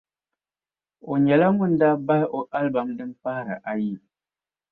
o 1.11 1.13
nyɛla 1.25 1.47
ŋun 1.55 1.73
daa 1.81 1.95
bahi 2.07 2.25
o 2.37 2.39
album 2.59 2.87
din 2.97 3.11
pahiri 3.21 3.55
ayi. 3.71 3.93